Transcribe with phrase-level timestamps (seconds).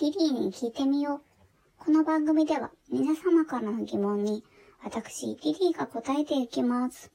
[0.00, 1.84] リリーに聞いてみよう。
[1.84, 4.44] この番組では皆様からの疑問に
[4.84, 7.10] 私、リリーが答えていきます。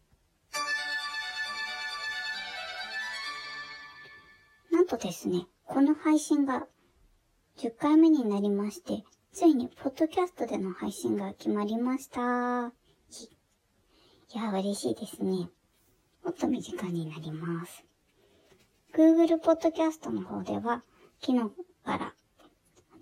[4.69, 6.67] なんとですね、この配信が
[7.57, 12.73] 10回目になりまして、ついにポッドキャストでの配信が決まりました。
[14.33, 15.49] いや、嬉しいですね。
[16.21, 17.85] もっと身近になります。
[18.93, 20.83] Google ポッドキャストの方では、
[21.21, 21.49] 昨日
[21.85, 22.13] から、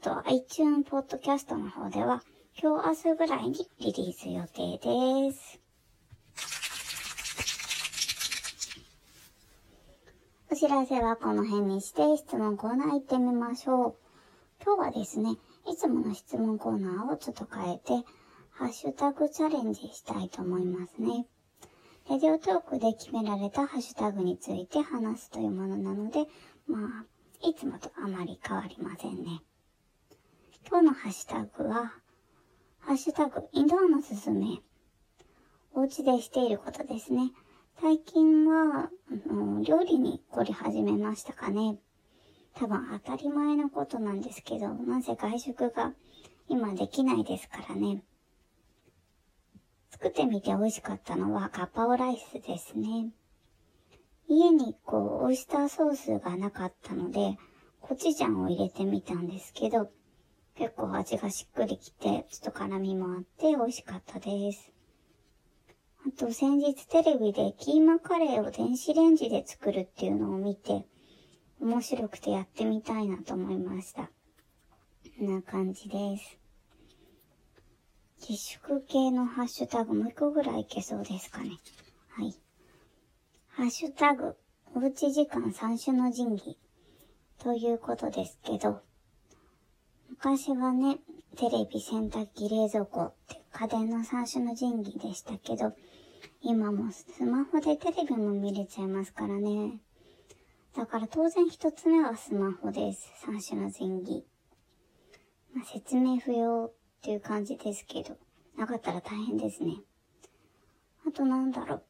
[0.02, 2.23] と iTunes ポッドキャストの方では、
[2.59, 4.80] 今日明日ぐらいにリリース予定
[5.30, 5.59] です。
[10.52, 13.95] お知らせはこの辺にして質問コーナー行ってみましょう。
[14.66, 15.38] 今日はですね、
[15.72, 18.04] いつもの質問コーナーをちょっと変えて、
[18.50, 21.28] ハッシュタグチャレンジしたいと思いますね。
[22.09, 26.26] レディオトークで決められたハッシュタグについて話すというものなので、
[26.66, 29.44] まあ、いつもとあまり変わりませんね。
[30.67, 31.94] 今日のハッシュタグは、
[32.80, 34.62] ハッシュタグ、インドアのすすめ。
[35.73, 37.31] お家でしていることですね。
[37.81, 38.90] 最近は、
[39.30, 41.78] あの料理に凝り始めましたかね。
[42.53, 45.94] 多分当たり前のことなんですけど、なぜ外食が
[46.48, 48.03] 今できないですからね。
[49.90, 53.12] 作ってみて美味しかったのはガパオライスですね。
[54.28, 57.38] 家にこう、オイスターソースがなかったので、
[57.81, 59.90] コチュジャンを入れてみたんですけど、
[60.55, 64.71] 結構味がしっくりきて、ちょっと辛みもあって美味しかったです。
[66.05, 70.85] あと先日テレビでキーマカレーを電子レンジで作るっていうのを見て、
[71.59, 74.09] 面白くてやってみたいなと思いました。
[75.17, 76.39] こんな感じです。
[78.27, 81.52] 自粛系のハッシュタグもう一個ぐらいいけそうですかね。
[82.09, 82.35] はい。
[83.49, 84.35] ハッシュタグ、
[84.75, 86.57] おうち時間三種の神器
[87.38, 88.81] ということですけど、
[90.12, 90.97] 昔はね、
[91.38, 95.74] テレビ、洗濯機、冷蔵庫って家電の三種の神器でしたけど、
[96.41, 99.80] 今もスマホでテレビも見れちゃいますからね。
[100.75, 103.09] だから当然一つ目はスマホです。
[103.25, 104.25] 三種の神器。
[105.56, 108.18] まあ、説明不要っていう感じですけど、
[108.58, 109.78] なかったら大変ですね。
[111.08, 111.84] あとなんだろう。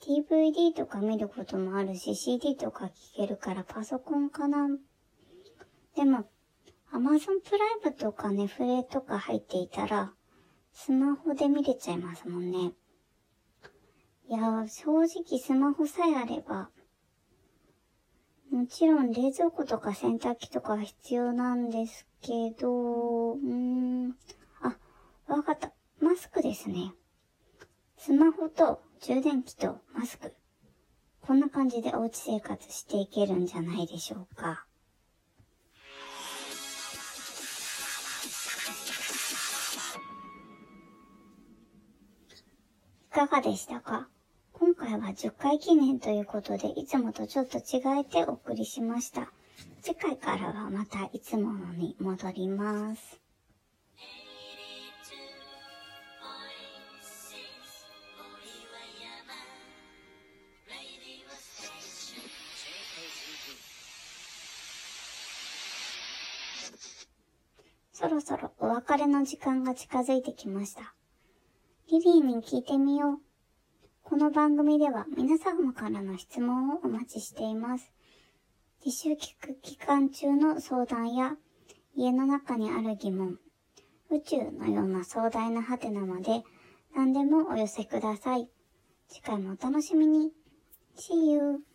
[0.00, 4.68] DVD とか見ることもあるし、CD とか聞けるからパソコンかな。
[5.96, 6.24] でも、
[6.92, 10.12] Amazon プライムとかネフレとか入っていたら、
[10.72, 12.72] スマホで見れちゃいますもんね。
[14.28, 16.70] いやー、正直スマホさえあれば、
[18.50, 24.16] もちろん冷蔵庫とか洗濯機とか必要なんですけど、うーん、
[24.62, 24.78] あ、
[25.26, 25.72] わかった。
[26.00, 26.94] マスクですね。
[27.98, 30.34] スマホと充電器とマスク。
[31.20, 34.67] こんな感じでおうち生活していけるんじゃないでしょうか。
[43.18, 44.06] かがでしたか？
[44.52, 49.32] 今回は10回記念ということで、いつもとちょっと違えてお送りしました。
[49.82, 53.20] 次回からはまたいつものに戻ります。
[67.92, 70.94] そろそろお別れの時間が近づいてきました。
[71.90, 73.18] リリーに聞いてみよう。
[74.02, 77.90] この番組では皆様からの質問をお待ちしています。
[78.84, 81.36] 自習期期間中の相談や
[81.96, 83.38] 家の中にある疑問、
[84.10, 86.42] 宇宙のような壮大なハテナまで
[86.94, 88.50] 何でもお寄せください。
[89.08, 90.30] 次回もお楽しみに。
[90.94, 91.67] See you!